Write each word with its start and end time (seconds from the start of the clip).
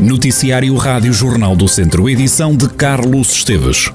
Noticiário 0.00 0.74
Rádio 0.76 1.12
Jornal 1.12 1.54
do 1.54 1.68
Centro, 1.68 2.08
edição 2.08 2.56
de 2.56 2.66
Carlos 2.70 3.32
Esteves. 3.34 3.92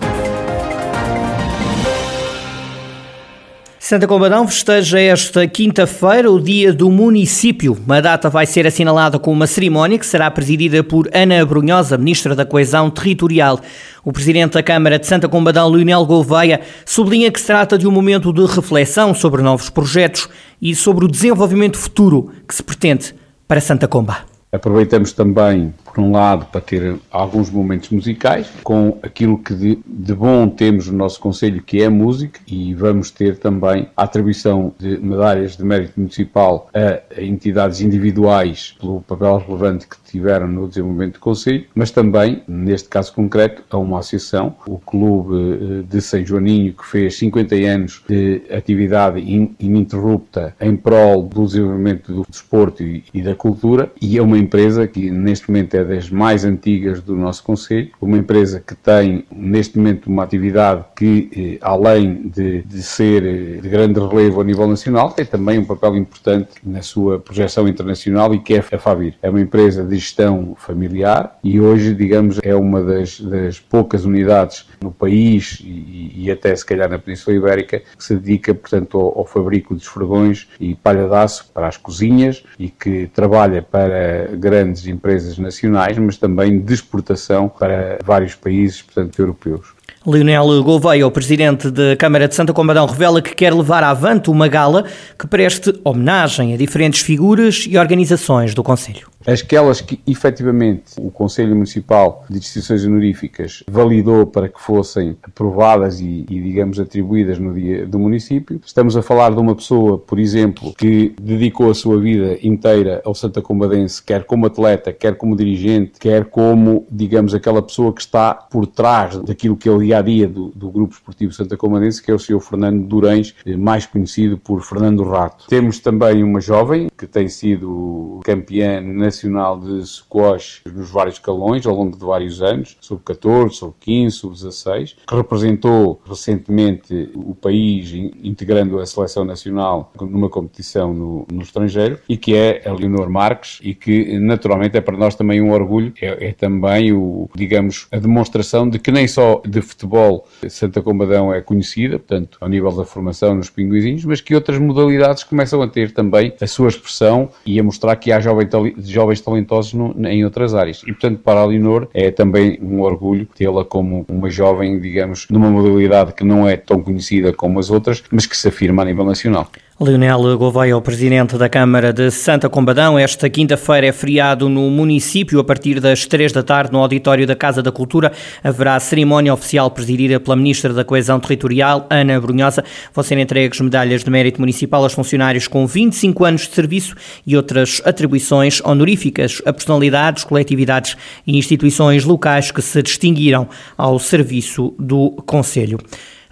Santa 3.80 4.06
Combadão 4.06 4.48
festeja 4.48 5.00
esta 5.00 5.48
quinta-feira 5.48 6.32
o 6.32 6.40
Dia 6.40 6.72
do 6.72 6.92
Município. 6.92 7.76
A 7.90 8.02
data 8.02 8.30
vai 8.30 8.46
ser 8.46 8.68
assinalada 8.68 9.18
com 9.18 9.32
uma 9.32 9.48
cerimónia 9.48 9.98
que 9.98 10.06
será 10.06 10.30
presidida 10.30 10.84
por 10.84 11.10
Ana 11.12 11.44
Brunhosa, 11.44 11.98
Ministra 11.98 12.36
da 12.36 12.46
Coesão 12.46 12.92
Territorial. 12.92 13.60
O 14.04 14.14
Presidente 14.14 14.54
da 14.54 14.62
Câmara 14.62 15.00
de 15.00 15.08
Santa 15.08 15.28
Combadão, 15.28 15.68
Leonel 15.70 16.06
Gouveia, 16.06 16.62
sublinha 16.86 17.32
que 17.32 17.40
se 17.40 17.48
trata 17.48 17.80
de 17.80 17.88
um 17.88 17.92
momento 17.92 18.32
de 18.32 18.46
reflexão 18.46 19.16
sobre 19.16 19.42
novos 19.42 19.72
projetos 19.72 20.30
e 20.62 20.76
sobre 20.76 21.06
o 21.06 21.08
desenvolvimento 21.08 21.80
futuro 21.80 22.32
que 22.48 22.54
se 22.54 22.62
pretende 22.62 23.16
para 23.48 23.60
Santa 23.60 23.88
Comba. 23.88 24.36
Aproveitamos 24.52 25.12
também, 25.12 25.74
por 25.96 26.04
um 26.04 26.12
lado, 26.12 26.46
para 26.48 26.60
ter 26.60 26.98
alguns 27.10 27.50
momentos 27.50 27.90
musicais, 27.90 28.50
com 28.62 29.00
aquilo 29.02 29.38
que 29.38 29.54
de, 29.56 29.80
de, 29.88 30.14
bom 30.14 30.50
temos 30.50 30.90
no 30.90 30.98
nosso 30.98 31.22
Conselho, 31.22 31.64
que 31.64 31.82
é 31.82 31.86
a 31.86 31.90
música, 31.90 32.42
e 32.46 32.74
vamos 32.74 33.10
ter 33.12 33.38
também 33.38 33.88
a 33.96 34.04
atribuição 34.04 34.74
de 34.78 34.98
medalhas 34.98 35.56
de 35.56 35.64
mérito 35.64 35.94
municipal 35.98 36.70
a, 36.74 37.18
a 37.18 37.24
entidades 37.24 37.80
individuais 37.80 38.76
pelo 38.78 39.00
papel 39.04 39.38
relevante 39.38 39.88
que 39.88 39.96
tiveram 40.04 40.50
no 40.50 40.68
desenvolvimento 40.68 41.14
do 41.14 41.20
Conselho, 41.20 41.66
mas 41.74 41.92
também, 41.92 42.44
neste 42.46 42.90
caso 42.90 43.14
concreto, 43.14 43.64
a 43.70 43.78
uma 43.78 44.00
associação, 44.00 44.54
o 44.68 44.78
Clube 44.78 45.36
eh, 45.36 45.84
de 45.90 46.02
São 46.02 46.26
Joaninho, 46.26 46.74
que 46.74 46.86
fez 46.86 47.18
50 47.18 47.56
anos 47.56 48.04
de 48.08 48.42
atividade 48.52 49.22
ininterrupta 49.60 50.54
em 50.60 50.76
prol 50.76 51.24
do 51.24 51.46
desenvolvimento 51.46 52.14
do 52.14 52.26
desporto 52.30 52.84
e, 52.84 53.04
e 53.14 53.22
da 53.22 53.34
cultura, 53.34 53.92
e 54.02 54.18
é 54.18 54.22
uma 54.22 54.38
empresa 54.38 54.88
que 54.88 55.10
neste 55.10 55.50
momento 55.50 55.76
é 55.76 55.85
das 55.86 56.10
mais 56.10 56.44
antigas 56.44 57.02
do 57.02 57.16
nosso 57.16 57.44
Conselho, 57.44 57.90
uma 58.02 58.18
empresa 58.18 58.62
que 58.66 58.76
tem 58.76 59.26
neste 59.32 59.78
momento 59.78 60.08
uma 60.08 60.24
atividade 60.24 60.84
que, 60.96 61.30
eh, 61.36 61.58
além 61.62 62.28
de, 62.28 62.62
de 62.64 62.84
ser 62.84 63.24
eh, 63.24 63.62
de 63.62 63.70
grande 63.70 64.00
relevo 64.00 64.42
a 64.42 64.44
nível 64.44 64.68
nacional, 64.68 65.12
tem 65.12 65.26
também 65.26 65.60
um 65.60 65.66
papel 65.66 65.96
importante 65.96 66.50
na 66.64 66.82
sua 66.82 67.20
projeção 67.20 67.68
internacional 67.68 68.34
e 68.34 68.40
que 68.40 68.56
é 68.56 68.60
a 68.60 68.80
Fabir. 68.80 69.16
É 69.22 69.30
uma 69.30 69.42
empresa 69.42 69.84
de 69.84 69.96
gestão 69.96 70.56
familiar 70.58 71.38
e 71.44 71.60
hoje, 71.60 71.94
digamos, 71.94 72.40
é 72.44 72.56
uma 72.56 72.84
das, 72.84 73.20
das 73.20 73.60
poucas 73.60 74.06
unidades 74.06 74.68
no 74.82 74.92
país 74.92 75.60
e, 75.64 76.12
e, 76.16 76.32
até 76.32 76.56
se 76.56 76.66
calhar 76.66 76.90
na 76.90 77.00
Península 77.00 77.36
Ibérica 77.36 77.80
que 77.80 78.04
se 78.04 78.16
dedica, 78.16 78.54
portanto, 78.54 79.00
ao, 79.00 79.20
ao 79.20 79.26
fabrico 79.26 79.76
de 79.76 79.82
esfregões 79.82 80.48
e 80.60 80.76
palha 80.76 81.06
para 81.54 81.68
as 81.68 81.78
cozinhas 81.78 82.44
e 82.58 82.70
que 82.70 83.08
trabalha 83.08 83.62
para 83.62 84.36
grandes 84.36 84.88
empresas 84.88 85.38
nacionais, 85.38 85.75
mas 86.00 86.18
também 86.18 86.60
de 86.60 86.74
exportação 86.74 87.48
para 87.50 88.00
vários 88.04 88.36
países, 88.36 88.82
portanto, 88.82 89.20
europeus. 89.20 89.68
Leonel 90.06 90.64
Gouveia, 90.64 91.08
o 91.08 91.12
presidente 91.12 91.72
da 91.72 91.96
Câmara 91.98 92.28
de 92.28 92.36
Santa 92.36 92.54
Combadão, 92.54 92.86
revela 92.86 93.22
que 93.22 93.34
quer 93.34 93.52
levar 93.52 93.84
avante 93.84 94.30
uma 94.30 94.48
gala 94.48 94.86
que 95.18 95.26
preste 95.26 95.74
homenagem 95.84 96.54
a 96.54 96.58
diferentes 96.58 97.02
figuras 97.02 97.66
e 97.68 97.76
organizações 97.76 98.54
do 98.54 98.62
Conselho. 98.62 99.15
Aquelas 99.26 99.82
que 99.82 100.00
efetivamente 100.06 100.94
o 101.00 101.10
Conselho 101.10 101.56
Municipal 101.56 102.24
de 102.30 102.38
Instituições 102.38 102.86
Honoríficas 102.86 103.64
validou 103.68 104.28
para 104.28 104.48
que 104.48 104.62
fossem 104.62 105.18
aprovadas 105.24 106.00
e, 106.00 106.26
e, 106.30 106.42
digamos, 106.42 106.80
atribuídas 106.80 107.40
no 107.40 107.52
dia 107.54 107.88
do 107.88 107.98
município. 107.98 108.62
Estamos 108.64 108.96
a 108.96 109.02
falar 109.02 109.32
de 109.32 109.40
uma 109.40 109.56
pessoa, 109.56 109.98
por 109.98 110.20
exemplo, 110.20 110.74
que 110.76 111.16
dedicou 111.20 111.72
a 111.72 111.74
sua 111.74 112.00
vida 112.00 112.38
inteira 112.44 113.02
ao 113.04 113.16
Santa 113.16 113.42
Combadense, 113.42 114.04
quer 114.04 114.26
como 114.26 114.46
atleta, 114.46 114.94
quer 114.94 115.16
como 115.16 115.36
dirigente, 115.36 115.94
quer 116.00 116.26
como, 116.26 116.86
digamos, 116.92 117.34
aquela 117.34 117.64
pessoa 117.64 117.92
que 117.92 118.02
está 118.02 118.34
por 118.34 118.68
trás 118.68 119.18
daquilo 119.18 119.58
que 119.58 119.68
é 119.68 119.72
o 119.72 119.80
dia 119.80 119.98
a 119.98 120.02
dia 120.04 120.28
do, 120.28 120.50
do 120.50 120.70
Grupo 120.70 120.94
Esportivo 120.94 121.34
Santa 121.34 121.58
Combadense, 121.58 122.02
que 122.02 122.12
é 122.12 122.14
o 122.14 122.20
Sr. 122.20 122.40
Fernando 122.40 122.86
Durães, 122.86 123.34
mais 123.58 123.88
conhecido 123.88 124.38
por 124.38 124.62
Fernando 124.62 125.04
Rato. 125.04 125.48
Temos 125.48 125.80
também 125.80 126.24
uma 126.24 126.40
jovem 126.40 126.90
que 126.96 127.08
tem 127.08 127.28
sido 127.28 128.20
campeã 128.24 128.82
nacional 128.82 129.15
nacional 129.16 129.58
de 129.60 129.86
squash 129.86 130.62
nos 130.66 130.90
vários 130.92 131.16
escalões 131.16 131.66
ao 131.66 131.74
longo 131.74 131.98
de 131.98 132.04
vários 132.04 132.42
anos, 132.42 132.78
sub-14, 132.82 133.52
sub-15, 133.52 134.12
sub-16, 134.12 134.96
que 135.08 135.16
representou 135.16 136.02
recentemente 136.08 137.10
o 137.16 137.34
país 137.34 137.94
integrando 138.24 138.80
a 138.80 138.86
seleção 138.86 139.24
nacional 139.24 139.92
numa 140.02 140.30
competição 140.30 140.94
no, 140.94 141.26
no 141.32 141.42
estrangeiro 141.42 142.00
e 142.10 142.18
que 142.18 142.36
é 142.36 142.68
a 142.68 142.74
Leonor 142.74 143.10
Marques 143.10 143.60
e 143.64 143.74
que 143.74 144.20
naturalmente 144.20 144.78
é 144.78 144.82
para 144.82 144.98
nós 144.98 145.16
também 145.16 145.42
um 145.42 145.52
orgulho, 145.52 145.94
é, 146.02 146.30
é 146.30 146.32
também 146.34 146.92
o, 146.92 147.30
digamos, 147.36 147.88
a 147.92 147.98
demonstração 147.98 148.70
de 148.70 148.80
que 148.80 148.92
nem 148.92 149.08
só 149.08 149.42
de 149.48 149.62
futebol 149.62 150.28
Santa 150.50 150.82
Combadão 150.82 151.34
é 151.34 151.42
conhecida, 151.42 151.98
portanto, 151.98 152.38
ao 152.42 152.50
nível 152.50 152.72
da 152.72 152.84
formação 152.84 153.36
nos 153.36 153.50
pinguizinhos, 153.50 154.04
mas 154.04 154.20
que 154.20 154.36
outras 154.36 154.60
modalidades 154.60 155.24
começam 155.24 155.62
a 155.62 155.68
ter 155.68 155.94
também 155.94 156.34
a 156.42 156.48
sua 156.48 156.68
expressão 156.68 157.30
e 157.46 157.60
a 157.60 157.64
mostrar 157.64 157.96
que 157.96 158.12
há 158.12 158.20
jovem, 158.20 158.48
jovens 158.96 159.22
talentosos 159.22 159.74
no, 159.74 159.94
em 160.08 160.24
outras 160.24 160.54
áreas. 160.54 160.82
E, 160.84 160.92
portanto, 160.94 161.20
para 161.20 161.42
a 161.42 161.46
Leonor 161.46 161.88
é 161.94 162.10
também 162.10 162.58
um 162.62 162.82
orgulho 162.82 163.28
tê-la 163.36 163.64
como 163.64 164.06
uma 164.10 164.30
jovem, 164.30 164.80
digamos, 164.80 165.28
numa 165.30 165.50
modalidade 165.50 166.14
que 166.14 166.24
não 166.24 166.48
é 166.48 166.56
tão 166.56 166.82
conhecida 166.82 167.34
como 167.34 167.60
as 167.60 167.70
outras, 167.70 168.04
mas 168.10 168.26
que 168.26 168.36
se 168.36 168.48
afirma 168.48 168.82
a 168.82 168.86
nível 168.86 169.06
nacional. 169.06 169.48
Leonel 169.78 170.38
Gouveia, 170.38 170.78
o 170.78 170.82
presidente 170.82 171.38
da 171.38 171.50
Câmara 171.50 171.92
de 171.92 172.10
Santa 172.10 172.48
Combadão, 172.48 172.98
esta 172.98 173.30
quinta-feira 173.30 173.88
é 173.88 173.92
feriado 173.92 174.48
no 174.48 174.70
município. 174.70 175.38
A 175.38 175.44
partir 175.44 175.82
das 175.82 176.06
três 176.06 176.32
da 176.32 176.42
tarde, 176.42 176.72
no 176.72 176.80
auditório 176.80 177.28
da 177.28 177.36
Casa 177.36 177.62
da 177.62 177.74
Cultura, 177.74 178.14
haverá 178.42 178.80
cerimónia 178.80 179.34
oficial 179.34 179.70
presidida 179.70 180.18
pela 180.18 180.38
Ministra 180.38 180.74
da 180.74 180.86
Coesão 180.86 181.20
Territorial, 181.20 181.86
Ana 181.90 182.18
Brunhosa. 182.22 182.64
Vão 182.94 183.04
ser 183.04 183.18
entregues 183.18 183.60
medalhas 183.60 184.02
de 184.02 184.10
mérito 184.10 184.40
municipal 184.40 184.82
aos 184.82 184.94
funcionários 184.94 185.46
com 185.46 185.68
25 185.68 186.24
anos 186.24 186.48
de 186.48 186.56
serviço 186.56 186.96
e 187.28 187.36
outras 187.36 187.82
atribuições 187.84 188.62
honoríficas 188.64 189.42
a 189.46 189.52
personalidades, 189.52 190.24
coletividades 190.24 190.96
e 191.28 191.38
instituições 191.38 192.06
locais 192.06 192.50
que 192.50 192.62
se 192.62 192.82
distinguiram 192.82 193.50
ao 193.78 194.00
serviço 194.00 194.74
do 194.80 195.12
Conselho. 195.26 195.80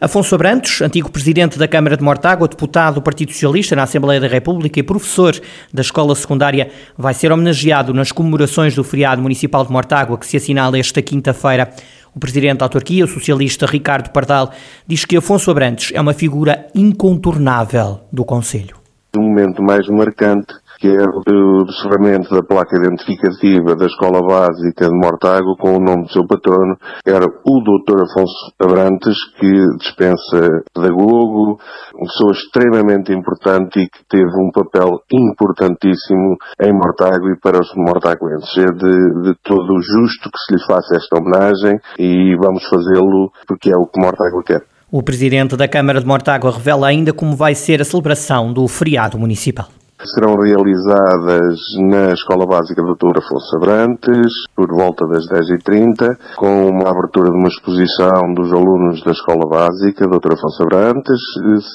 Afonso 0.03 0.35
Abrantes, 0.35 0.81
antigo 0.81 1.09
presidente 1.09 1.57
da 1.57 1.65
Câmara 1.65 1.95
de 1.95 2.03
Mortágua, 2.03 2.45
deputado 2.45 2.95
do 2.95 3.01
Partido 3.01 3.31
Socialista 3.31 3.73
na 3.73 3.83
Assembleia 3.83 4.19
da 4.19 4.27
República 4.27 4.77
e 4.77 4.83
professor 4.83 5.33
da 5.73 5.81
escola 5.81 6.13
secundária, 6.13 6.69
vai 6.97 7.13
ser 7.13 7.31
homenageado 7.31 7.93
nas 7.93 8.11
comemorações 8.11 8.75
do 8.75 8.83
feriado 8.83 9.21
municipal 9.21 9.65
de 9.65 9.71
Mortágua, 9.71 10.17
que 10.17 10.27
se 10.27 10.35
assinala 10.35 10.77
esta 10.77 11.01
quinta-feira. 11.01 11.71
O 12.13 12.19
presidente 12.19 12.57
da 12.57 12.65
autarquia, 12.65 13.05
o 13.05 13.07
socialista 13.07 13.65
Ricardo 13.65 14.09
Pardal, 14.09 14.51
diz 14.85 15.05
que 15.05 15.15
Afonso 15.15 15.49
Abrantes 15.49 15.93
é 15.95 16.01
uma 16.01 16.13
figura 16.13 16.67
incontornável 16.75 18.01
do 18.11 18.25
Conselho. 18.25 18.75
Um 19.15 19.21
momento 19.21 19.63
mais 19.63 19.87
marcante 19.87 20.53
que 20.83 20.89
é 20.89 21.31
o 21.31 21.63
descerramento 21.63 22.35
da 22.35 22.43
placa 22.43 22.75
identificativa 22.75 23.73
da 23.73 23.85
Escola 23.85 24.19
Básica 24.19 24.89
de 24.89 24.93
Mortágua 24.93 25.55
com 25.57 25.77
o 25.77 25.79
nome 25.79 26.03
do 26.03 26.11
seu 26.11 26.27
patrono, 26.27 26.75
era 27.07 27.23
o 27.23 27.63
Dr. 27.63 28.03
Afonso 28.03 28.51
Abrantes, 28.59 29.15
que 29.39 29.49
dispensa 29.79 30.61
pedagogo, 30.75 31.57
uma 31.95 32.07
pessoa 32.07 32.33
extremamente 32.33 33.13
importante 33.13 33.79
e 33.79 33.87
que 33.87 34.03
teve 34.09 34.27
um 34.27 34.51
papel 34.51 34.99
importantíssimo 35.09 36.35
em 36.61 36.73
Mortágua 36.73 37.31
e 37.31 37.39
para 37.39 37.61
os 37.61 37.71
mortaguenses. 37.77 38.57
É 38.57 38.65
de, 38.65 39.31
de 39.31 39.35
todo 39.41 39.79
justo 39.79 40.29
que 40.29 40.37
se 40.37 40.53
lhe 40.53 40.65
faça 40.67 40.97
esta 40.97 41.17
homenagem 41.17 41.79
e 41.97 42.35
vamos 42.35 42.61
fazê-lo 42.67 43.31
porque 43.47 43.71
é 43.71 43.77
o 43.77 43.87
que 43.87 44.01
Mortágua 44.01 44.43
quer. 44.45 44.63
O 44.91 45.01
presidente 45.01 45.55
da 45.55 45.65
Câmara 45.69 46.01
de 46.01 46.05
Mortágua 46.05 46.51
revela 46.51 46.87
ainda 46.87 47.13
como 47.13 47.37
vai 47.37 47.55
ser 47.55 47.79
a 47.79 47.85
celebração 47.85 48.51
do 48.51 48.67
feriado 48.67 49.17
municipal 49.17 49.69
serão 50.05 50.35
realizadas 50.35 51.59
na 51.79 52.13
Escola 52.13 52.45
Básica 52.45 52.81
Dr. 52.81 53.17
Afonso 53.17 53.55
Abrantes, 53.57 54.33
por 54.55 54.67
volta 54.67 55.07
das 55.07 55.25
10h30, 55.27 56.17
com 56.35 56.67
uma 56.67 56.89
abertura 56.89 57.29
de 57.29 57.37
uma 57.37 57.47
exposição 57.47 58.33
dos 58.35 58.51
alunos 58.51 59.03
da 59.03 59.11
Escola 59.11 59.47
Básica 59.47 60.07
Dr. 60.07 60.33
Afonso 60.33 60.63
Abrantes. 60.63 61.21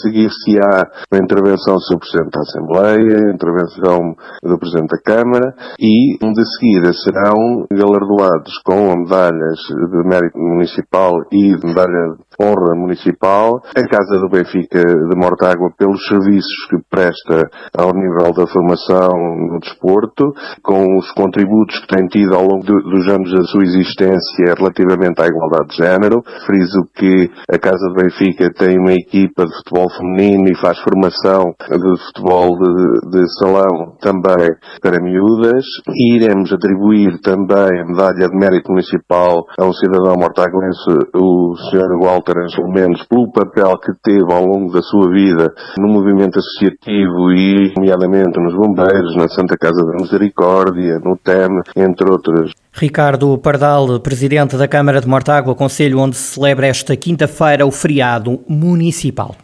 Seguir-se-á 0.03 0.87
a 1.13 1.17
intervenção 1.17 1.75
do 1.75 1.81
Sr. 1.81 1.99
Presidente 1.99 2.31
da 2.33 2.41
Assembleia, 2.41 3.33
intervenção 3.35 4.15
do 4.43 4.59
Presidente 4.59 4.91
da 4.91 5.03
Câmara 5.03 5.55
e, 5.79 6.19
de 6.19 6.45
seguida, 6.59 6.93
serão 6.93 7.67
galardoados 7.71 8.59
com 8.65 8.97
medalhas 8.97 9.59
de 9.69 10.09
mérito 10.09 10.39
municipal 10.39 11.13
e 11.33 11.57
de 11.57 11.67
medalha 11.67 12.15
de 12.17 12.45
honra 12.45 12.75
municipal 12.75 13.61
a 13.75 13.89
Casa 13.89 14.19
do 14.21 14.29
Benfica 14.29 14.83
de 14.83 15.17
Mortágua 15.17 15.71
pelos 15.77 16.07
serviços 16.07 16.67
que 16.71 16.77
presta 16.91 17.49
ao 17.77 17.93
nível 17.93 18.18
nível 18.19 18.33
da 18.33 18.47
formação 18.47 19.11
no 19.51 19.61
desporto, 19.61 20.33
com 20.63 20.99
os 20.99 21.11
contributos 21.13 21.79
que 21.81 21.97
tem 21.97 22.07
tido 22.09 22.35
ao 22.35 22.43
longo 22.43 22.65
dos 22.65 23.09
anos 23.09 23.31
da 23.31 23.43
sua 23.45 23.63
existência 23.63 24.55
relativamente 24.57 25.23
à 25.23 25.27
igualdade 25.27 25.69
de 25.71 25.77
género. 25.77 26.23
Friso 26.47 26.85
que 26.95 27.31
a 27.51 27.59
Casa 27.59 27.89
de 27.89 28.03
Benfica 28.03 28.51
tem 28.53 28.79
uma 28.79 28.93
equipa 28.93 29.45
de 29.45 29.55
futebol 29.57 29.89
feminino 29.91 30.49
e 30.49 30.57
faz 30.57 30.79
formação 30.81 31.55
de 31.71 32.05
futebol 32.07 32.51
de, 32.59 33.19
de 33.19 33.25
salão 33.39 33.97
também 34.01 34.49
para 34.83 35.03
miúdas. 35.03 35.65
E 35.89 36.17
iremos 36.17 36.53
atribuir 36.53 37.21
também 37.23 37.81
a 37.81 37.87
medalha 37.87 38.29
de 38.29 38.37
mérito 38.37 38.71
municipal 38.71 39.45
a 39.59 39.65
um 39.65 39.73
cidadão 39.73 40.15
mortaguense, 40.19 40.91
o 41.15 41.55
Sr. 41.71 41.99
Walter 42.03 42.39
Angelo 42.39 42.73
Mendes, 42.73 43.07
pelo 43.07 43.31
papel 43.31 43.79
que 43.79 43.93
teve 44.03 44.33
ao 44.33 44.45
longo 44.45 44.73
da 44.73 44.83
sua 44.83 45.11
vida 45.11 45.53
no 45.79 45.89
movimento 45.89 46.39
associativo 46.39 47.33
e, 47.33 47.73
nomeadamente, 47.77 48.08
nos 48.09 48.55
bombeiros, 48.55 49.17
na 49.17 49.29
Santa 49.29 49.57
Casa 49.57 49.85
da 49.85 49.93
Misericórdia, 49.95 50.99
no 50.99 51.17
TEM, 51.17 51.61
entre 51.77 52.11
outras. 52.11 52.53
Ricardo 52.73 53.37
Pardal, 53.39 54.01
presidente 54.01 54.57
da 54.57 54.69
Câmara 54.69 55.01
de 55.01 55.09
Mortágua, 55.09 55.55
conselho 55.55 55.99
onde 55.99 56.17
se 56.17 56.35
celebra 56.35 56.67
esta 56.67 56.97
quinta-feira 56.97 57.67
o 57.67 57.71
feriado 57.71 58.41
municipal. 58.49 59.35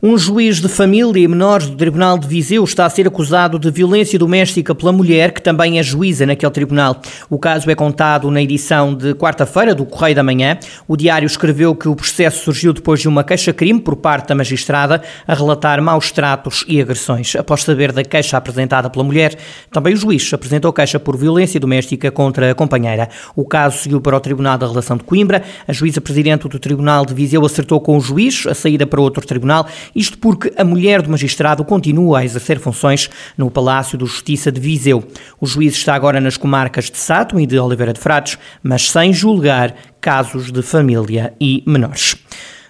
Um 0.00 0.16
juiz 0.16 0.60
de 0.60 0.68
família 0.68 1.20
e 1.20 1.26
menores 1.26 1.66
do 1.66 1.76
Tribunal 1.76 2.16
de 2.20 2.28
Viseu 2.28 2.62
está 2.62 2.86
a 2.86 2.88
ser 2.88 3.08
acusado 3.08 3.58
de 3.58 3.68
violência 3.68 4.16
doméstica 4.16 4.72
pela 4.72 4.92
mulher, 4.92 5.32
que 5.32 5.42
também 5.42 5.76
é 5.76 5.82
juíza 5.82 6.24
naquele 6.24 6.52
tribunal. 6.52 7.02
O 7.28 7.36
caso 7.36 7.68
é 7.68 7.74
contado 7.74 8.30
na 8.30 8.40
edição 8.40 8.94
de 8.94 9.12
quarta-feira 9.12 9.74
do 9.74 9.84
Correio 9.84 10.14
da 10.14 10.22
Manhã. 10.22 10.56
O 10.86 10.96
diário 10.96 11.26
escreveu 11.26 11.74
que 11.74 11.88
o 11.88 11.96
processo 11.96 12.44
surgiu 12.44 12.72
depois 12.72 13.00
de 13.00 13.08
uma 13.08 13.24
queixa-crime 13.24 13.80
por 13.80 13.96
parte 13.96 14.28
da 14.28 14.36
magistrada 14.36 15.02
a 15.26 15.34
relatar 15.34 15.82
maus 15.82 16.12
tratos 16.12 16.64
e 16.68 16.80
agressões. 16.80 17.34
Após 17.34 17.64
saber 17.64 17.90
da 17.90 18.04
queixa 18.04 18.36
apresentada 18.36 18.88
pela 18.88 19.04
mulher, 19.04 19.36
também 19.68 19.94
o 19.94 19.96
juiz 19.96 20.32
apresentou 20.32 20.72
queixa 20.72 21.00
por 21.00 21.16
violência 21.16 21.58
doméstica 21.58 22.08
contra 22.12 22.52
a 22.52 22.54
companheira. 22.54 23.08
O 23.34 23.44
caso 23.44 23.78
seguiu 23.78 24.00
para 24.00 24.16
o 24.16 24.20
Tribunal 24.20 24.58
da 24.58 24.68
Relação 24.68 24.96
de 24.96 25.02
Coimbra. 25.02 25.42
A 25.66 25.72
juíza 25.72 26.00
presidente 26.00 26.46
do 26.46 26.60
Tribunal 26.60 27.04
de 27.04 27.14
Viseu 27.14 27.44
acertou 27.44 27.80
com 27.80 27.96
o 27.96 28.00
juiz 28.00 28.46
a 28.46 28.54
saída 28.54 28.86
para 28.86 29.00
outro 29.00 29.26
tribunal 29.26 29.66
isto 29.94 30.18
porque 30.18 30.52
a 30.56 30.64
mulher 30.64 31.02
do 31.02 31.10
magistrado 31.10 31.64
continua 31.64 32.20
a 32.20 32.24
exercer 32.24 32.58
funções 32.58 33.08
no 33.36 33.50
Palácio 33.50 33.98
de 33.98 34.04
Justiça 34.04 34.50
de 34.50 34.60
Viseu. 34.60 35.02
O 35.40 35.46
juiz 35.46 35.74
está 35.74 35.94
agora 35.94 36.20
nas 36.20 36.36
comarcas 36.36 36.90
de 36.90 36.98
Sátão 36.98 37.40
e 37.40 37.46
de 37.46 37.58
Oliveira 37.58 37.92
de 37.92 38.00
Frades, 38.00 38.38
mas 38.62 38.90
sem 38.90 39.12
julgar 39.12 39.74
casos 40.00 40.52
de 40.52 40.62
família 40.62 41.34
e 41.40 41.62
menores. 41.66 42.16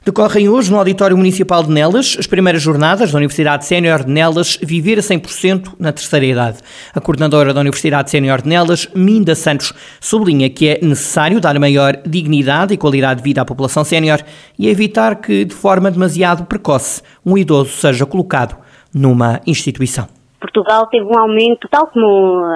Decorrem 0.09 0.49
hoje 0.49 0.71
no 0.71 0.79
Auditório 0.79 1.19
Municipal 1.19 1.63
de 1.63 1.71
Nelas 1.71 2.17
as 2.19 2.27
primeiras 2.27 2.63
jornadas 2.63 3.13
da 3.13 3.19
Universidade 3.19 3.67
Sénior 3.67 4.03
de 4.03 4.11
Nelas 4.11 4.59
Viver 4.63 4.99
a 4.99 5.03
100% 5.03 5.75
na 5.79 5.93
terceira 5.93 6.25
idade. 6.25 6.59
A 6.95 6.99
coordenadora 6.99 7.53
da 7.53 7.61
Universidade 7.61 8.11
Sénior 8.11 8.41
de 8.41 8.49
Nelas, 8.49 8.89
Minda 8.95 9.35
Santos, 9.35 9.75
sublinha 10.01 10.49
que 10.49 10.67
é 10.67 10.79
necessário 10.81 11.43
dar 11.43 11.59
maior 11.59 12.01
dignidade 12.07 12.73
e 12.73 12.79
qualidade 12.79 13.19
de 13.21 13.25
vida 13.25 13.43
à 13.43 13.45
população 13.45 13.85
sénior 13.85 14.25
e 14.59 14.71
evitar 14.71 15.17
que, 15.17 15.45
de 15.45 15.55
forma 15.55 15.91
demasiado 15.91 16.47
precoce, 16.47 17.03
um 17.23 17.37
idoso 17.37 17.73
seja 17.73 18.07
colocado 18.07 18.57
numa 18.95 19.43
instituição. 19.47 20.18
Portugal 20.41 20.87
teve 20.89 21.05
um 21.05 21.19
aumento, 21.19 21.69
tal 21.71 21.87
como 21.89 22.07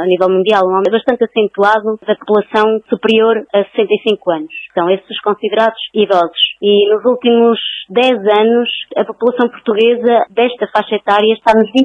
a 0.03 0.07
nível 0.07 0.29
mundial, 0.29 0.63
um 0.65 0.75
aumento 0.77 0.93
bastante 0.93 1.25
acentuado 1.25 1.99
da 2.07 2.15
população 2.17 2.81
superior 2.89 3.43
a 3.53 3.65
65 3.65 4.31
anos. 4.31 4.55
São 4.75 4.89
esses 4.91 5.21
considerados 5.21 5.79
idosos. 5.95 6.43
E 6.61 6.89
nos 6.95 7.05
últimos 7.05 7.59
10 7.91 8.13
anos, 8.39 8.69
a 8.97 9.05
população 9.05 9.49
portuguesa 9.49 10.27
desta 10.31 10.67
faixa 10.69 10.97
etária 10.97 11.33
está 11.35 11.53
nos 11.55 11.69
23%, 11.71 11.83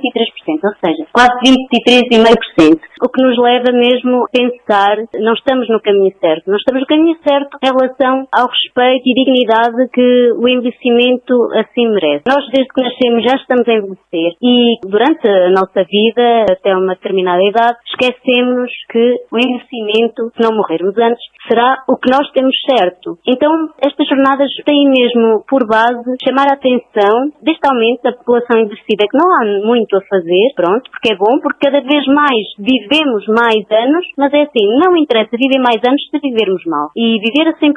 ou 0.64 0.76
seja, 0.84 1.08
quase 1.12 1.34
23,5%. 1.42 2.80
O 3.02 3.10
que 3.10 3.22
nos 3.22 3.38
leva 3.38 3.72
mesmo 3.72 4.24
a 4.24 4.30
pensar, 4.32 4.98
não 5.20 5.34
estamos 5.34 5.68
no 5.70 5.82
caminho 5.82 6.14
certo. 6.20 6.50
Não 6.50 6.58
estamos 6.58 6.82
no 6.82 6.88
caminho 6.88 7.18
certo 7.28 7.58
em 7.64 7.72
relação 7.72 8.28
ao 8.32 8.48
respeito 8.48 9.04
e 9.06 9.14
dignidade 9.14 9.90
que 9.94 10.32
o 10.38 10.48
envelhecimento 10.48 11.34
assim 11.54 11.88
merece. 11.90 12.24
Nós, 12.28 12.46
desde 12.54 12.70
que 12.74 12.84
nascemos, 12.84 13.24
já 13.24 13.36
estamos 13.36 13.68
a 13.68 13.74
envelhecer 13.74 14.32
e 14.42 14.78
durante 14.86 15.28
a 15.28 15.50
nossa 15.50 15.87
vida, 15.88 16.46
até 16.52 16.76
uma 16.76 16.94
determinada 16.94 17.42
idade, 17.44 17.78
esquecemos 17.88 18.70
que 18.92 19.16
o 19.32 19.38
envelhecimento, 19.38 20.30
se 20.36 20.44
não 20.44 20.56
morrermos 20.56 20.98
antes, 20.98 21.24
será 21.48 21.84
o 21.88 21.98
que 21.98 22.12
nós 22.12 22.30
temos 22.32 22.56
certo. 22.70 23.18
Então, 23.26 23.52
estas 23.82 24.08
jornadas 24.08 24.52
têm 24.66 24.88
mesmo 24.90 25.44
por 25.48 25.66
base 25.66 26.04
chamar 26.24 26.52
a 26.52 26.54
atenção 26.54 27.32
deste 27.42 27.66
aumento 27.68 28.04
da 28.04 28.14
população 28.14 28.60
envelhecida, 28.60 29.08
que 29.10 29.18
não 29.18 29.28
há 29.32 29.66
muito 29.66 29.96
a 29.96 30.02
fazer, 30.10 30.54
pronto, 30.56 30.90
porque 30.92 31.14
é 31.14 31.16
bom, 31.16 31.40
porque 31.42 31.66
cada 31.66 31.82
vez 31.82 32.06
mais 32.08 32.44
vivemos 32.60 33.26
mais 33.28 33.64
anos, 33.72 34.06
mas 34.18 34.34
é 34.34 34.44
assim, 34.44 34.66
não 34.84 34.96
interessa 34.98 35.38
viver 35.38 35.60
mais 35.60 35.82
anos 35.84 36.02
se 36.10 36.20
vivermos 36.20 36.64
mal. 36.66 36.90
E 36.96 37.20
viver 37.20 37.50
a 37.50 37.56
100%, 37.56 37.72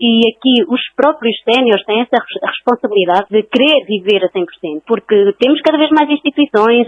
e 0.00 0.20
aqui 0.32 0.64
os 0.68 0.80
próprios 0.96 1.36
séniores 1.44 1.84
têm 1.84 2.00
essa 2.00 2.18
responsabilidade 2.42 3.26
de 3.30 3.42
querer 3.44 3.84
viver 3.86 4.24
a 4.24 4.30
100%, 4.30 4.82
porque 4.86 5.34
temos 5.38 5.60
cada 5.60 5.78
vez 5.78 5.90
mais 5.90 6.08
instituições, 6.10 6.86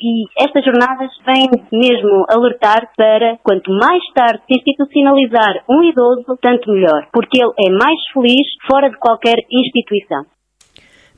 e 0.00 0.24
estas 0.38 0.64
jornadas 0.64 1.10
vêm 1.26 1.50
mesmo 1.72 2.24
alertar 2.28 2.88
para 2.96 3.38
quanto 3.42 3.70
mais 3.72 4.02
tarde 4.14 4.42
se 4.46 4.58
institucionalizar 4.58 5.64
um 5.68 5.82
idoso, 5.82 6.38
tanto 6.40 6.70
melhor, 6.70 7.06
porque 7.12 7.42
ele 7.42 7.52
é 7.66 7.70
mais 7.70 7.98
feliz 8.12 8.46
fora 8.70 8.90
de 8.90 8.96
qualquer 8.98 9.36
instituição. 9.50 10.24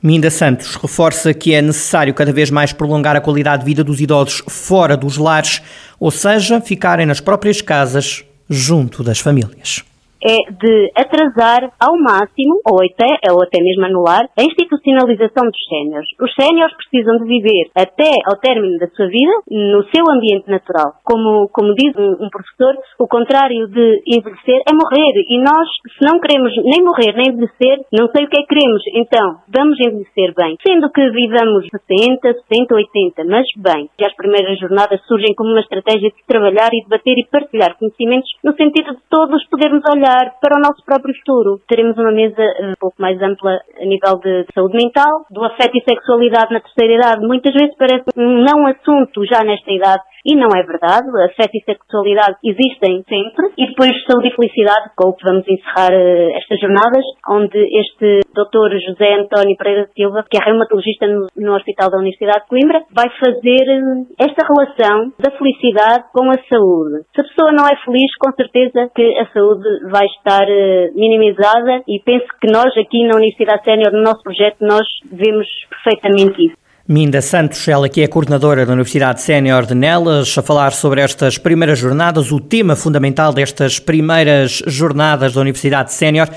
Minda 0.01 0.29
Santos 0.29 0.75
reforça 0.75 1.33
que 1.33 1.53
é 1.53 1.61
necessário 1.61 2.13
cada 2.13 2.31
vez 2.31 2.51
mais 2.51 2.71
prolongar 2.71 3.15
a 3.15 3.21
qualidade 3.21 3.63
de 3.63 3.65
vida 3.65 3.83
dos 3.83 3.99
idosos 3.99 4.43
fora 4.47 4.95
dos 4.95 5.17
lares, 5.17 5.61
ou 5.99 6.11
seja, 6.11 6.61
ficarem 6.61 7.05
nas 7.05 7.19
próprias 7.19 7.61
casas, 7.61 8.23
junto 8.47 9.03
das 9.03 9.19
famílias 9.19 9.83
é 10.25 10.51
de 10.51 10.91
atrasar 10.97 11.69
ao 11.77 11.93
máximo, 12.01 12.57
ou 12.65 12.81
até, 12.81 13.05
ou 13.29 13.43
até 13.45 13.61
mesmo 13.61 13.85
anular, 13.85 14.25
a 14.33 14.41
institucionalização 14.41 15.45
dos 15.45 15.63
séniores. 15.69 16.09
Os 16.19 16.33
séniores 16.33 16.73
precisam 16.75 17.17
de 17.21 17.29
viver 17.29 17.69
até 17.77 18.09
ao 18.25 18.41
término 18.41 18.79
da 18.79 18.87
sua 18.87 19.05
vida 19.05 19.33
no 19.49 19.85
seu 19.93 20.01
ambiente 20.09 20.49
natural. 20.49 20.97
Como, 21.03 21.47
como 21.53 21.75
diz 21.75 21.93
um, 21.95 22.25
um 22.25 22.29
professor, 22.29 22.73
o 22.97 23.07
contrário 23.07 23.67
de 23.69 24.01
envelhecer 24.09 24.65
é 24.65 24.73
morrer. 24.73 25.13
E 25.29 25.37
nós, 25.45 25.69
se 25.93 26.01
não 26.01 26.19
queremos 26.19 26.51
nem 26.65 26.81
morrer 26.81 27.13
nem 27.13 27.29
envelhecer, 27.29 27.85
não 27.93 28.09
sei 28.09 28.25
o 28.25 28.29
que 28.29 28.39
é 28.39 28.41
que 28.41 28.49
queremos. 28.49 28.81
Então, 28.97 29.37
vamos 29.53 29.77
envelhecer 29.79 30.33
bem. 30.33 30.57
Sendo 30.65 30.89
que 30.89 31.05
vivamos 31.11 31.67
60, 31.69 32.33
60, 32.49 32.73
80, 32.73 33.23
mas 33.25 33.45
bem. 33.57 33.89
Já 33.99 34.07
as 34.07 34.15
primeiras 34.15 34.57
jornadas 34.57 35.01
surgem 35.05 35.35
como 35.35 35.51
uma 35.51 35.61
estratégia 35.61 36.09
de 36.09 36.25
trabalhar 36.25 36.69
e 36.73 36.83
debater 36.83 37.13
e 37.17 37.27
partilhar 37.29 37.77
conhecimentos 37.77 38.29
no 38.43 38.55
sentido 38.55 38.95
de 38.95 39.01
todos 39.09 39.45
podermos 39.49 39.83
olhar 39.89 40.14
olhar 40.15 40.31
para 40.39 40.57
o 40.57 40.61
nosso 40.61 40.83
próprio 40.85 41.13
futuro. 41.15 41.59
Teremos 41.67 41.97
uma 41.97 42.11
mesa 42.11 42.41
eh, 42.41 42.71
um 42.71 42.73
pouco 42.79 42.95
mais 42.99 43.21
ampla 43.21 43.59
a 43.79 43.85
nível 43.85 44.19
de 44.19 44.45
saúde 44.53 44.77
mental, 44.77 45.25
do 45.29 45.43
afeto 45.43 45.77
e 45.77 45.83
sexualidade 45.83 46.53
na 46.53 46.61
terceira 46.61 46.95
idade. 46.95 47.27
Muitas 47.27 47.53
vezes 47.53 47.75
parece 47.77 48.05
um 48.17 48.43
não 48.43 48.65
assunto 48.67 49.25
já 49.25 49.43
nesta 49.43 49.71
idade 49.71 50.03
e 50.25 50.35
não 50.35 50.49
é 50.49 50.63
verdade. 50.63 51.07
Afeto 51.29 51.53
e 51.53 51.63
sexualidade 51.63 52.37
existem 52.43 53.03
sempre. 53.07 53.53
E 53.57 53.67
depois 53.67 53.91
saúde 54.09 54.29
e 54.29 54.35
felicidade, 54.35 54.89
com 54.95 55.09
o 55.09 55.13
que 55.13 55.23
vamos 55.23 55.45
encerrar 55.47 55.93
uh, 55.93 56.29
estas 56.35 56.59
jornadas, 56.59 57.05
onde 57.29 57.57
este 57.57 58.21
Dr. 58.33 58.73
José 58.81 59.13
António 59.13 59.55
Pereira 59.57 59.87
Silva, 59.93 60.25
que 60.29 60.37
é 60.37 60.43
reumatologista 60.43 61.07
no, 61.07 61.27
no 61.37 61.55
Hospital 61.55 61.91
da 61.91 61.99
Universidade 61.99 62.43
de 62.43 62.49
Coimbra, 62.49 62.83
vai 62.91 63.09
fazer 63.19 63.65
uh, 63.69 64.07
esta 64.19 64.41
relação 64.47 65.13
da 65.19 65.31
felicidade 65.37 66.05
com 66.11 66.29
a 66.29 66.37
saúde. 66.49 67.05
Se 67.13 67.21
a 67.21 67.23
pessoa 67.23 67.51
não 67.51 67.67
é 67.67 67.75
feliz, 67.85 68.09
com 68.17 68.31
certeza 68.33 68.89
que 68.95 69.05
a 69.19 69.27
saúde 69.31 69.69
vai 69.91 70.05
estar 70.05 70.43
uh, 70.43 70.91
minimizada 70.95 71.83
e 71.87 72.01
penso 72.03 72.25
que 72.41 72.51
nós 72.51 72.75
aqui 72.77 73.05
na 73.05 73.15
Universidade 73.15 73.63
Sénior, 73.63 73.93
no 73.93 74.01
nosso 74.01 74.23
projeto, 74.23 74.57
nós 74.61 74.87
vemos 75.11 75.47
perfeitamente 75.69 76.47
isso. 76.47 76.64
Minda 76.87 77.19
Santos, 77.19 77.67
ela 77.67 77.89
que 77.89 78.01
é 78.01 78.07
coordenadora 78.07 78.63
da 78.63 78.71
Universidade 78.71 79.19
Sénior 79.19 79.65
de 79.65 79.73
Nelas, 79.73 80.37
a 80.37 80.43
falar 80.43 80.71
sobre 80.71 81.01
estas 81.01 81.35
primeiras 81.35 81.79
jornadas, 81.79 82.31
o 82.31 82.39
tema 82.39 82.75
fundamental 82.75 83.33
destas 83.33 83.79
primeiras 83.79 84.61
jornadas 84.67 85.33
da 85.33 85.41
Universidade 85.41 85.91
Sénior 85.91 86.29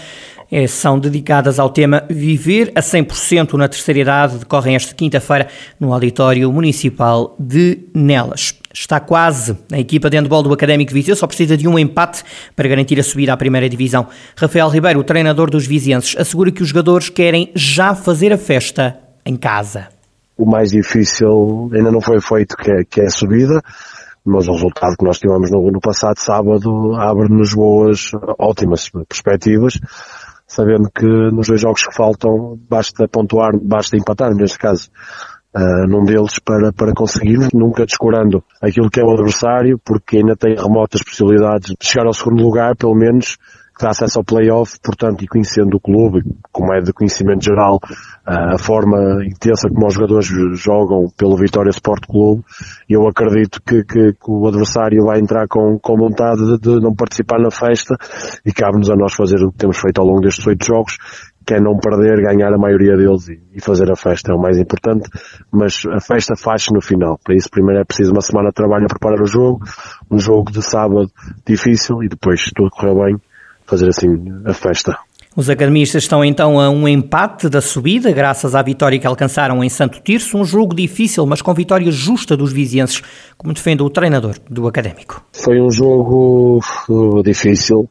é, 0.51 0.67
são 0.67 0.99
dedicadas 0.99 1.59
ao 1.59 1.69
tema 1.69 2.03
Viver 2.09 2.73
a 2.75 2.81
100% 2.81 3.53
na 3.59 3.69
terceira 3.69 4.01
idade, 4.01 4.39
decorrem 4.39 4.75
esta 4.75 4.95
quinta-feira 4.95 5.49
no 5.79 5.93
Auditório 5.93 6.51
Municipal 6.51 7.37
de 7.39 7.81
Nelas. 7.95 8.55
Está 8.73 8.99
quase. 9.01 9.55
A 9.71 9.79
equipa 9.79 10.09
de 10.09 10.17
handball 10.17 10.43
do 10.43 10.55
Académico 10.55 10.95
Viseu 10.95 11.15
só 11.15 11.27
precisa 11.27 11.59
de 11.59 11.69
um 11.69 11.79
empate 11.79 12.25
para 12.57 12.67
garantir 12.67 12.99
a 12.99 13.03
subida 13.03 13.35
à 13.35 13.37
primeira 13.37 13.69
divisão. 13.69 14.07
Rafael 14.35 14.71
Ribeiro, 14.71 15.01
o 15.01 15.05
treinador 15.05 15.51
dos 15.51 15.67
vizienses, 15.67 16.17
assegura 16.17 16.51
que 16.51 16.63
os 16.63 16.69
jogadores 16.71 17.11
querem 17.11 17.51
já 17.55 17.95
fazer 17.95 18.33
a 18.33 18.39
festa 18.39 18.99
em 19.27 19.37
casa 19.37 19.98
o 20.39 20.47
mais 20.47 20.71
difícil 20.71 21.69
ainda 21.75 21.91
não 21.91 22.01
foi 22.01 22.21
feito, 22.21 22.57
que 22.57 22.71
é, 22.71 22.85
que 22.85 23.01
é 23.01 23.07
a 23.07 23.11
subida, 23.11 23.61
mas 24.25 24.47
o 24.47 24.53
resultado 24.53 24.97
que 24.97 25.05
nós 25.05 25.19
tivemos 25.19 25.51
no, 25.51 25.71
no 25.71 25.81
passado 25.81 26.19
sábado 26.19 26.95
abre-nos 26.95 27.53
boas, 27.55 28.13
ótimas 28.39 28.89
perspectivas, 29.09 29.81
sabendo 30.47 30.89
que 30.95 31.07
nos 31.07 31.49
dois 31.49 31.61
jogos 31.61 31.85
que 31.85 31.95
faltam 31.95 32.59
basta 32.71 33.09
pontuar, 33.09 33.53
basta 33.61 33.97
empatar 33.97 34.33
neste 34.35 34.59
caso. 34.59 34.89
uh, 35.55 35.87
num 35.89 36.05
deles 36.05 36.39
para, 36.39 36.73
para 36.73 36.93
conseguirmos, 36.93 37.49
nunca 37.53 37.85
descurando 37.85 38.45
aquilo 38.61 38.91
que 38.91 39.01
é 39.01 39.05
o 39.05 39.11
adversário, 39.11 39.81
porque 39.85 40.19
ainda 40.19 40.37
tem 40.37 40.55
remotas 40.55 41.03
possibilidades 41.03 41.75
de 41.79 41.87
chegar 41.87 42.07
ao 42.07 42.15
segundo 42.15 42.43
lugar, 42.43 42.77
pelo 42.77 42.95
menos, 42.95 43.39
que 43.79 43.85
dá 43.85 43.91
acesso 43.91 44.19
ao 44.19 44.25
playoff, 44.25 44.77
portanto, 44.83 45.23
e 45.23 45.29
conhecendo 45.29 45.77
o 45.77 45.81
clube, 45.81 46.23
como 46.51 46.75
é 46.75 46.81
de 46.81 46.93
conhecimento 46.93 47.45
geral, 47.45 47.79
a 48.27 48.59
forma 48.59 49.25
intensa 49.25 49.69
como 49.69 49.87
os 49.87 49.95
jogadores 49.95 50.27
jogam 50.61 51.07
pelo 51.17 51.37
Vitória 51.37 51.71
Sport 51.71 52.07
Clube, 52.07 52.43
eu 52.89 53.07
acredito 53.07 53.63
que, 53.63 53.85
que, 53.85 54.13
que 54.13 54.31
o 54.31 54.49
adversário 54.49 55.05
vai 55.05 55.21
entrar 55.21 55.47
com, 55.47 55.79
com 55.79 55.97
vontade 55.97 56.45
de, 56.45 56.59
de 56.59 56.81
não 56.81 56.95
participar 56.95 57.39
na 57.39 57.51
festa 57.51 57.97
e 58.45 58.53
cabe-nos 58.53 58.91
a 58.91 58.97
nós 58.97 59.15
fazer 59.15 59.37
o 59.45 59.53
que 59.53 59.59
temos 59.59 59.79
feito 59.79 60.01
ao 60.01 60.07
longo 60.07 60.21
destes 60.21 60.45
oito 60.47 60.67
jogos, 60.67 60.99
que 61.47 61.55
é 61.55 61.61
não 61.61 61.79
perder, 61.79 62.21
ganhar 62.21 62.53
a 62.53 62.59
maioria 62.59 62.97
deles 62.97 63.29
e, 63.29 63.61
fazer 63.61 63.91
a 63.91 63.97
festa, 63.97 64.33
é 64.33 64.35
o 64.35 64.39
mais 64.39 64.59
importante, 64.59 65.09
mas 65.51 65.83
a 65.91 66.01
festa 66.01 66.35
faz-se 66.37 66.75
no 66.75 66.81
final. 66.83 67.19
Para 67.25 67.35
isso 67.35 67.49
primeiro 67.49 67.81
é 67.81 67.85
preciso 67.85 68.13
uma 68.13 68.21
semana 68.21 68.49
de 68.49 68.55
trabalho 68.55 68.85
a 68.85 68.89
preparar 68.89 69.23
o 69.23 69.27
jogo, 69.27 69.65
um 70.11 70.19
jogo 70.19 70.51
de 70.51 70.63
sábado 70.63 71.11
difícil 71.47 72.03
e 72.03 72.09
depois, 72.09 72.43
se 72.43 72.51
tudo 72.55 72.69
correr 72.69 72.95
bem, 72.95 73.17
fazer 73.69 73.89
assim 73.89 74.09
a 74.45 74.53
festa. 74.53 74.99
Os 75.37 75.49
academistas 75.49 76.03
estão 76.03 76.25
então 76.25 76.59
a 76.59 76.69
um 76.69 76.89
empate 76.89 77.49
da 77.49 77.61
subida, 77.61 78.11
graças 78.11 78.57
à 78.57 78.63
vitória 78.63 78.99
que 78.99 79.07
alcançaram 79.07 79.63
em 79.63 79.69
Santo 79.69 80.01
Tirso, 80.01 80.37
um 80.37 80.45
jogo 80.45 80.75
difícil, 80.75 81.25
mas 81.27 81.41
com 81.41 81.55
vitória 81.55 81.93
justa 81.93 82.37
dos 82.37 82.53
vizienses, 82.53 83.03
como 83.37 83.53
defende 83.53 83.83
o 83.83 83.91
treinador 83.91 84.35
do 84.51 84.67
Académico. 84.67 85.23
Foi 85.33 85.61
um 85.61 85.71
jogo 85.71 86.61
uh, 86.89 87.23
difícil 87.23 87.89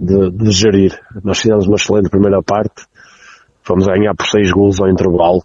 de, 0.00 0.30
de 0.30 0.50
gerir. 0.50 0.98
Nós 1.22 1.38
fizemos 1.38 1.68
uma 1.68 1.76
excelente 1.76 2.10
primeira 2.10 2.42
parte, 2.42 2.82
fomos 3.62 3.86
ganhar 3.86 4.14
por 4.16 4.26
seis 4.26 4.50
gols 4.50 4.80
ao 4.80 4.88
intervalo. 4.88 5.44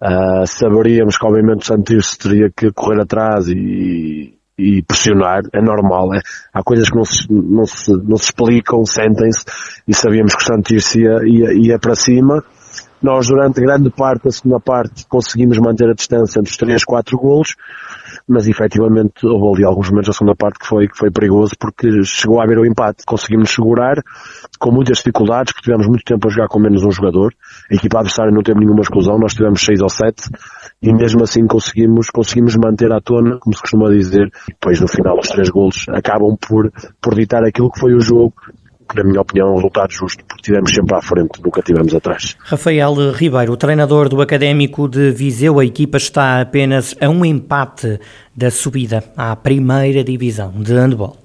Uh, 0.00 0.46
saberíamos 0.46 1.18
que 1.18 1.26
obviamente 1.26 1.62
o 1.62 1.66
Santo 1.66 1.92
Tirso 1.92 2.18
teria 2.18 2.50
que 2.56 2.72
correr 2.72 3.02
atrás 3.02 3.48
e, 3.48 4.35
e 4.58 4.82
pressionar, 4.82 5.42
é 5.52 5.60
normal, 5.60 6.14
é, 6.14 6.20
há 6.52 6.62
coisas 6.62 6.88
que 6.88 6.96
não 6.96 7.04
se, 7.04 7.26
não 7.30 7.66
se, 7.66 7.92
não 7.92 8.16
se 8.16 8.24
explicam, 8.24 8.84
sentem-se, 8.86 9.44
e 9.86 9.94
sabíamos 9.94 10.34
que 10.34 10.42
o 10.42 10.46
Santos 10.46 10.94
ia, 10.94 11.18
ia, 11.26 11.52
ia 11.52 11.78
para 11.78 11.94
cima. 11.94 12.42
Nós, 13.02 13.28
durante 13.28 13.60
grande 13.60 13.90
parte 13.90 14.24
da 14.24 14.30
segunda 14.30 14.58
parte, 14.58 15.06
conseguimos 15.06 15.58
manter 15.58 15.88
a 15.90 15.92
distância 15.92 16.40
entre 16.40 16.50
os 16.50 16.56
3 16.56 16.80
e 16.80 16.84
4 16.86 17.18
golos, 17.18 17.54
mas 18.26 18.48
efetivamente 18.48 19.26
houve 19.26 19.58
ali 19.58 19.64
alguns 19.66 19.90
momentos 19.90 20.08
da 20.08 20.12
segunda 20.14 20.34
parte 20.34 20.58
que 20.58 20.66
foi, 20.66 20.88
que 20.88 20.96
foi 20.96 21.10
perigoso 21.10 21.54
porque 21.60 22.02
chegou 22.04 22.40
a 22.40 22.44
haver 22.44 22.58
o 22.58 22.64
empate. 22.64 23.04
Conseguimos 23.06 23.50
segurar 23.50 24.02
com 24.58 24.72
muitas 24.72 24.98
dificuldades, 24.98 25.52
porque 25.52 25.66
tivemos 25.66 25.86
muito 25.86 26.04
tempo 26.04 26.26
a 26.26 26.30
jogar 26.30 26.48
com 26.48 26.58
menos 26.58 26.82
um 26.82 26.90
jogador. 26.90 27.34
A 27.70 27.74
equipa 27.74 27.98
adversária 27.98 28.32
não 28.32 28.42
teve 28.42 28.60
nenhuma 28.60 28.80
exclusão, 28.80 29.18
nós 29.18 29.34
tivemos 29.34 29.60
6 29.62 29.82
ou 29.82 29.90
7 29.90 30.30
e 30.82 30.92
mesmo 30.92 31.22
assim 31.22 31.46
conseguimos, 31.46 32.10
conseguimos 32.10 32.56
manter 32.56 32.92
à 32.92 33.00
tona, 33.00 33.38
como 33.38 33.54
se 33.54 33.60
costuma 33.60 33.90
dizer, 33.90 34.26
e 34.48 34.52
depois 34.52 34.80
no 34.80 34.88
final 34.88 35.18
os 35.18 35.28
três 35.28 35.48
golos 35.48 35.86
acabam 35.88 36.36
por, 36.36 36.70
por 37.00 37.14
ditar 37.14 37.44
aquilo 37.44 37.70
que 37.70 37.80
foi 37.80 37.94
o 37.94 38.00
jogo 38.00 38.34
que 38.88 38.96
na 38.96 39.04
minha 39.04 39.20
opinião 39.20 39.48
é 39.48 39.50
um 39.50 39.56
resultado 39.56 39.92
justo, 39.92 40.24
porque 40.24 40.42
tivemos 40.42 40.70
sempre 40.72 40.96
à 40.96 41.02
frente, 41.02 41.42
nunca 41.42 41.60
tivemos 41.60 41.94
atrás. 41.94 42.36
Rafael 42.38 42.94
Ribeiro, 43.12 43.56
treinador 43.56 44.08
do 44.08 44.20
Académico 44.20 44.88
de 44.88 45.10
Viseu, 45.10 45.58
a 45.58 45.64
equipa 45.64 45.96
está 45.96 46.40
apenas 46.40 46.94
a 47.00 47.08
um 47.08 47.24
empate 47.24 47.98
da 48.34 48.50
subida 48.50 49.02
à 49.16 49.34
primeira 49.34 50.04
divisão 50.04 50.52
de 50.52 50.72
handball. 50.72 51.16